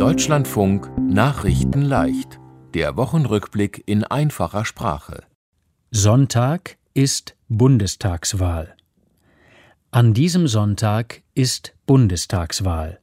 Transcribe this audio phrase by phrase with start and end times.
[0.00, 2.40] Deutschlandfunk Nachrichten leicht.
[2.72, 5.24] Der Wochenrückblick in einfacher Sprache.
[5.90, 8.74] Sonntag ist Bundestagswahl.
[9.90, 12.98] An diesem Sonntag ist Bundestagswahl.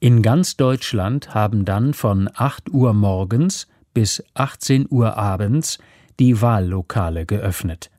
[0.00, 5.78] In ganz Deutschland haben dann von 8 Uhr morgens bis 18 Uhr abends
[6.18, 7.92] die Wahllokale geöffnet.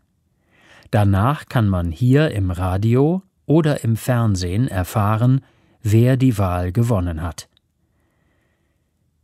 [0.91, 5.39] Danach kann man hier im Radio oder im Fernsehen erfahren,
[5.81, 7.47] wer die Wahl gewonnen hat.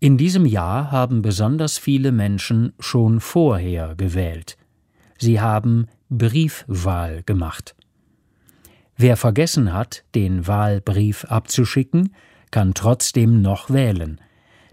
[0.01, 4.57] In diesem Jahr haben besonders viele Menschen schon vorher gewählt.
[5.17, 7.75] Sie haben Briefwahl gemacht.
[8.95, 12.15] Wer vergessen hat, den Wahlbrief abzuschicken,
[12.51, 14.21] kann trotzdem noch wählen.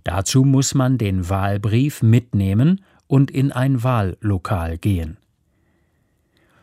[0.05, 5.17] Dazu muss man den Wahlbrief mitnehmen und in ein Wahllokal gehen.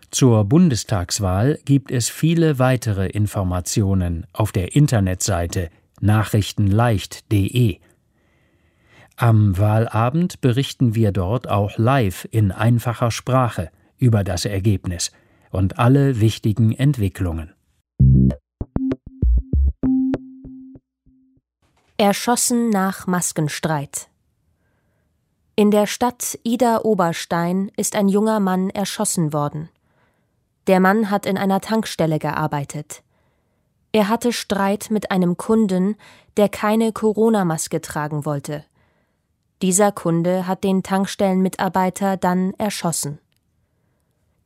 [0.10, 7.80] Zur Bundestagswahl gibt es viele weitere Informationen auf der Internetseite nachrichtenleicht.de.
[9.16, 15.12] Am Wahlabend berichten wir dort auch live in einfacher Sprache über das Ergebnis
[15.52, 17.54] und alle wichtigen Entwicklungen.
[21.98, 24.10] Erschossen nach Maskenstreit.
[25.56, 29.70] In der Stadt Ida Oberstein ist ein junger Mann erschossen worden.
[30.66, 33.04] Der Mann hat in einer Tankstelle gearbeitet.
[33.92, 35.98] Er hatte Streit mit einem Kunden,
[36.36, 38.66] der keine Corona-Maske tragen wollte.
[39.64, 43.20] Dieser Kunde hat den Tankstellenmitarbeiter dann erschossen.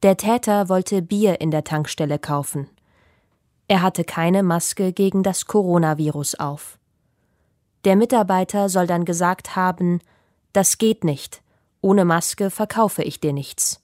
[0.03, 2.69] Der Täter wollte Bier in der Tankstelle kaufen.
[3.67, 6.77] Er hatte keine Maske gegen das Coronavirus auf.
[7.83, 10.01] Der Mitarbeiter soll dann gesagt haben,
[10.53, 11.41] das geht nicht,
[11.81, 13.81] ohne Maske verkaufe ich dir nichts.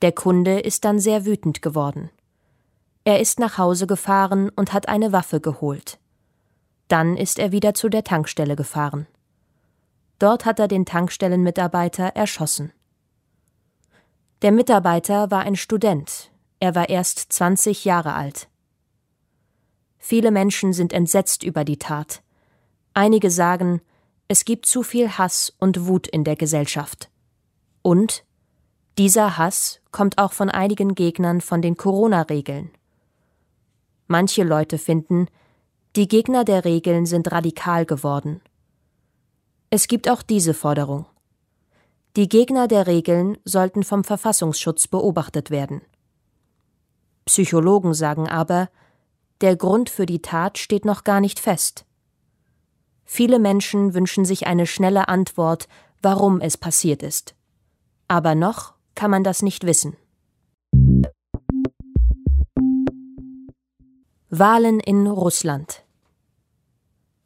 [0.00, 2.08] Der Kunde ist dann sehr wütend geworden.
[3.02, 5.98] Er ist nach Hause gefahren und hat eine Waffe geholt.
[6.86, 9.08] Dann ist er wieder zu der Tankstelle gefahren.
[10.18, 12.72] Dort hat er den Tankstellenmitarbeiter erschossen.
[14.42, 16.30] Der Mitarbeiter war ein Student,
[16.60, 18.48] er war erst 20 Jahre alt.
[19.98, 22.22] Viele Menschen sind entsetzt über die Tat.
[22.94, 23.80] Einige sagen,
[24.28, 27.10] es gibt zu viel Hass und Wut in der Gesellschaft.
[27.82, 28.24] Und
[28.98, 32.70] dieser Hass kommt auch von einigen Gegnern von den Corona-Regeln.
[34.06, 35.28] Manche Leute finden,
[35.96, 38.40] die Gegner der Regeln sind radikal geworden.
[39.76, 41.04] Es gibt auch diese Forderung.
[42.16, 45.82] Die Gegner der Regeln sollten vom Verfassungsschutz beobachtet werden.
[47.26, 48.70] Psychologen sagen aber,
[49.42, 51.84] der Grund für die Tat steht noch gar nicht fest.
[53.04, 55.68] Viele Menschen wünschen sich eine schnelle Antwort,
[56.00, 57.34] warum es passiert ist.
[58.08, 59.94] Aber noch kann man das nicht wissen.
[64.30, 65.84] Wahlen in Russland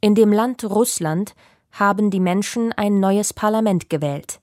[0.00, 1.36] In dem Land Russland
[1.72, 4.40] haben die Menschen ein neues Parlament gewählt.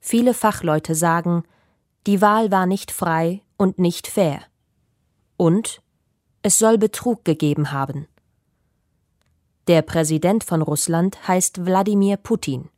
[0.00, 1.44] Viele Fachleute sagen,
[2.06, 4.40] die Wahl war nicht frei und nicht fair.
[5.36, 5.82] Und
[6.42, 8.06] es soll Betrug gegeben haben.
[9.66, 12.70] Der Präsident von Russland heißt Wladimir Putin.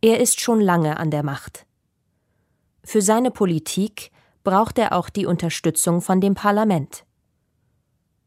[0.00, 1.66] Er ist schon lange an der Macht.
[2.82, 4.10] Für seine Politik
[4.44, 7.04] braucht er auch die Unterstützung von dem Parlament.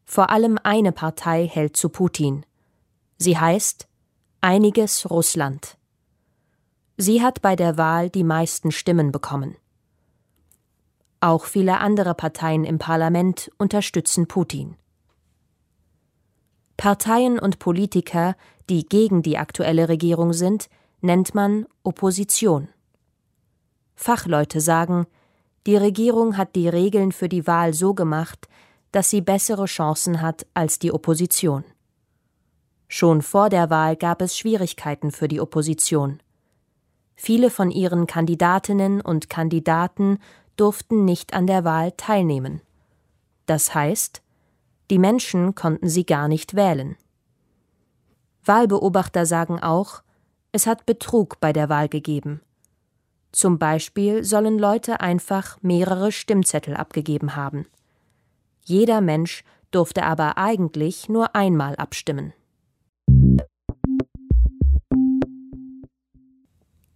[0.04, 2.44] Vor allem eine Partei hält zu Putin.
[3.16, 3.86] Sie heißt
[4.42, 5.76] Einiges Russland.
[6.96, 9.54] Sie hat bei der Wahl die meisten Stimmen bekommen.
[11.20, 14.76] Auch viele andere Parteien im Parlament unterstützen Putin.
[16.78, 18.34] Parteien und Politiker,
[18.70, 20.70] die gegen die aktuelle Regierung sind,
[21.02, 22.68] nennt man Opposition.
[23.94, 25.06] Fachleute sagen,
[25.66, 28.48] die Regierung hat die Regeln für die Wahl so gemacht,
[28.90, 31.62] dass sie bessere Chancen hat als die Opposition.
[32.92, 36.20] Schon vor der Wahl gab es Schwierigkeiten für die Opposition.
[37.14, 40.18] Viele von ihren Kandidatinnen und Kandidaten
[40.56, 42.62] durften nicht an der Wahl teilnehmen.
[43.46, 44.22] Das heißt,
[44.90, 46.96] die Menschen konnten sie gar nicht wählen.
[48.44, 50.02] Wahlbeobachter sagen auch,
[50.50, 52.40] es hat Betrug bei der Wahl gegeben.
[53.30, 57.66] Zum Beispiel sollen Leute einfach mehrere Stimmzettel abgegeben haben.
[58.64, 62.32] Jeder Mensch durfte aber eigentlich nur einmal abstimmen.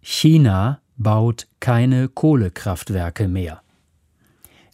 [0.07, 3.63] China baut keine Kohlekraftwerke mehr.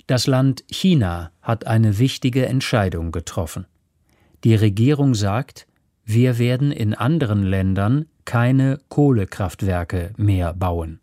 [0.05, 3.65] Das Land China hat eine wichtige Entscheidung getroffen.
[4.43, 5.67] Die Regierung sagt,
[6.03, 10.99] wir werden in anderen Ländern keine Kohlekraftwerke mehr bauen.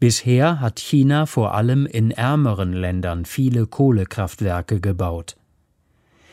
[0.00, 5.36] Bisher hat China vor allem in ärmeren Ländern viele Kohlekraftwerke gebaut.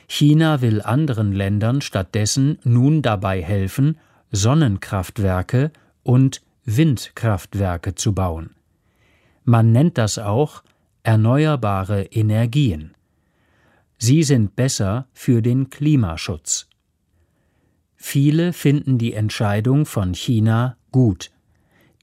[0.08, 4.00] China will anderen Ländern stattdessen nun dabei helfen,
[4.32, 5.72] Sonnenkraftwerke
[6.02, 6.42] und
[6.78, 8.52] Windkraftwerke zu bauen.
[9.44, 10.64] Man nennt das auch
[11.04, 12.94] erneuerbare Energien.
[13.98, 16.68] Sie sind besser für den Klimaschutz.
[17.96, 21.32] Viele finden die Entscheidung von China gut,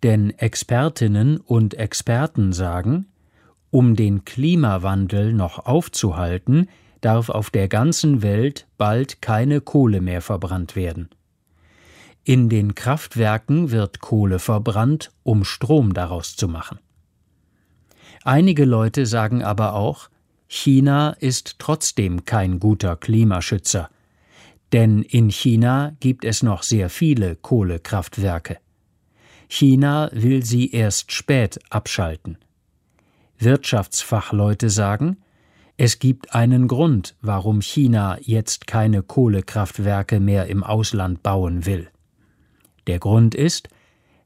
[0.03, 3.07] denn Expertinnen und Experten sagen,
[3.71, 6.69] um den Klimawandel noch aufzuhalten,
[7.01, 11.09] darf auf der ganzen Welt bald keine Kohle mehr verbrannt werden.
[12.29, 16.81] In den Kraftwerken wird Kohle verbrannt, um Strom daraus zu machen.
[18.25, 20.11] Einige Leute sagen aber auch,
[20.49, 23.91] China ist trotzdem kein guter Klimaschützer,
[24.73, 28.59] denn in China gibt es noch sehr viele Kohlekraftwerke.
[29.47, 32.39] China will sie erst spät abschalten.
[33.39, 35.19] Wirtschaftsfachleute sagen,
[35.77, 41.89] es gibt einen Grund, warum China jetzt keine Kohlekraftwerke mehr im Ausland bauen will.
[42.87, 43.69] Der Grund ist,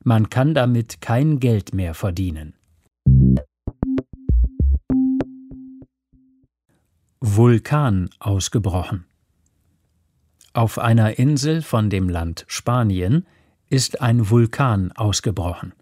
[0.05, 2.55] man kann damit kein Geld mehr verdienen.
[7.21, 9.07] Vulkan ausgebrochen.
[10.53, 13.27] Auf einer Insel von dem Land Spanien
[13.69, 15.73] ist ein Vulkan ausgebrochen.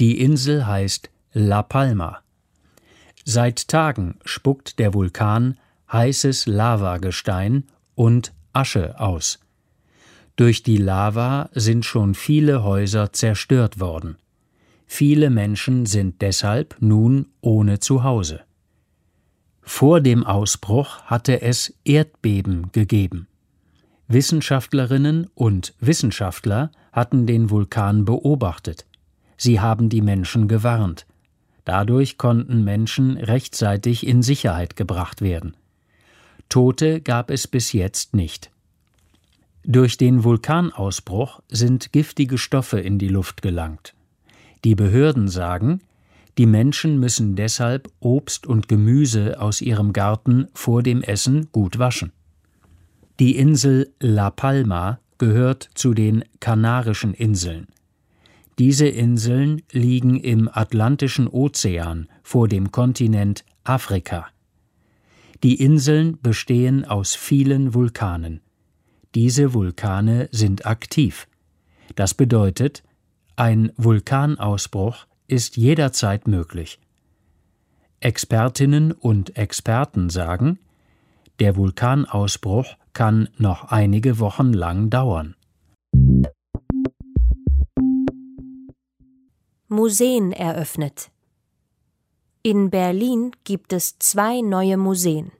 [0.00, 2.20] Die Insel heißt La Palma.
[3.24, 5.58] Seit Tagen spuckt der Vulkan
[5.92, 9.38] heißes Lavagestein und Asche aus.
[10.40, 14.16] Durch die Lava sind schon viele Häuser zerstört worden.
[14.86, 18.40] Viele Menschen sind deshalb nun ohne Zuhause.
[19.60, 23.26] Vor dem Ausbruch hatte es Erdbeben gegeben.
[24.08, 28.86] Wissenschaftlerinnen und Wissenschaftler hatten den Vulkan beobachtet.
[29.36, 31.04] Sie haben die Menschen gewarnt.
[31.66, 35.54] Dadurch konnten Menschen rechtzeitig in Sicherheit gebracht werden.
[36.48, 38.50] Tote gab es bis jetzt nicht.
[39.64, 43.94] Durch den Vulkanausbruch sind giftige Stoffe in die Luft gelangt.
[44.64, 45.80] Die Behörden sagen,
[46.38, 52.12] die Menschen müssen deshalb Obst und Gemüse aus ihrem Garten vor dem Essen gut waschen.
[53.18, 57.66] Die Insel La Palma gehört zu den Kanarischen Inseln.
[58.58, 64.26] Diese Inseln liegen im Atlantischen Ozean vor dem Kontinent Afrika.
[65.42, 68.40] Die Inseln bestehen aus vielen Vulkanen.
[69.14, 71.26] Diese Vulkane sind aktiv.
[71.96, 72.84] Das bedeutet,
[73.34, 76.78] ein Vulkanausbruch ist jederzeit möglich.
[77.98, 80.58] Expertinnen und Experten sagen,
[81.40, 85.34] der Vulkanausbruch kann noch einige Wochen lang dauern.
[89.68, 91.10] Museen eröffnet.
[92.42, 95.32] In Berlin gibt es zwei neue Museen.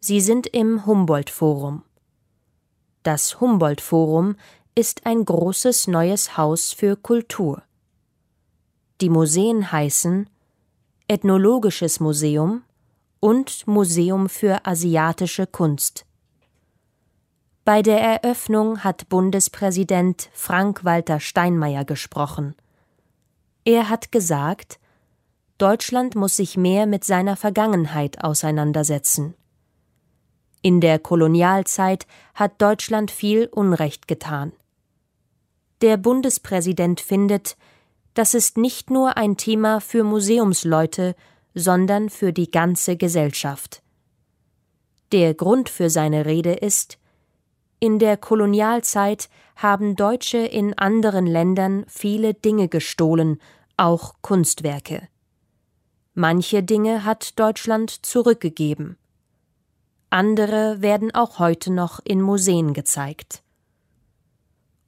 [0.00, 1.82] Sie sind im Humboldt-Forum.
[3.06, 4.34] Das Humboldt-Forum
[4.74, 7.62] ist ein großes neues Haus für Kultur.
[9.00, 10.28] Die Museen heißen
[11.06, 12.64] Ethnologisches Museum
[13.20, 16.04] und Museum für asiatische Kunst.
[17.64, 22.56] Bei der Eröffnung hat Bundespräsident Frank-Walter Steinmeier gesprochen.
[23.64, 24.80] Er hat gesagt,
[25.58, 29.36] Deutschland muss sich mehr mit seiner Vergangenheit auseinandersetzen.
[30.66, 34.52] In der Kolonialzeit hat Deutschland viel Unrecht getan.
[35.80, 37.56] Der Bundespräsident findet,
[38.14, 41.14] das ist nicht nur ein Thema für Museumsleute,
[41.54, 43.80] sondern für die ganze Gesellschaft.
[45.12, 46.98] Der Grund für seine Rede ist,
[47.78, 53.40] in der Kolonialzeit haben Deutsche in anderen Ländern viele Dinge gestohlen,
[53.76, 55.06] auch Kunstwerke.
[56.14, 58.96] Manche Dinge hat Deutschland zurückgegeben.
[60.16, 63.42] Andere werden auch heute noch in Museen gezeigt.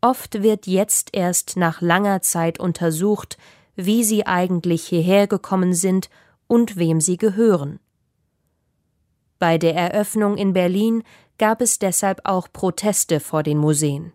[0.00, 3.37] Oft wird jetzt erst nach langer Zeit untersucht,
[3.76, 6.08] wie sie eigentlich hierher gekommen sind
[6.47, 7.78] und wem sie gehören.
[9.38, 11.02] Bei der Eröffnung in Berlin
[11.37, 14.14] gab es deshalb auch Proteste vor den Museen.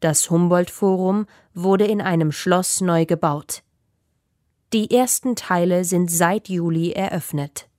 [0.00, 3.62] Das Humboldt-Forum wurde in einem Schloss neu gebaut.
[4.74, 7.70] Die ersten Teile sind seit Juli eröffnet.